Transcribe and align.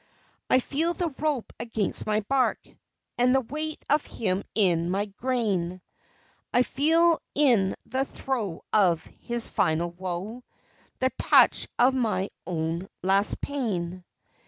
I 0.49 0.61
feel 0.61 0.95
the 0.95 1.11
rope 1.19 1.53
against 1.59 2.07
my 2.07 2.21
bark, 2.21 2.57
And 3.19 3.35
the 3.35 3.41
weight 3.41 3.85
of 3.87 4.03
him 4.03 4.41
in 4.55 4.89
my 4.89 5.05
grain, 5.05 5.79
I 6.51 6.63
feel 6.63 7.21
in 7.35 7.75
the 7.85 8.03
throe 8.05 8.63
of 8.73 9.03
his 9.03 9.47
final 9.47 9.91
woe 9.91 10.43
The 11.01 11.11
touch 11.19 11.67
of 11.77 11.93
my 11.93 12.29
own 12.47 12.87
last 13.03 13.41
pain. 13.41 14.03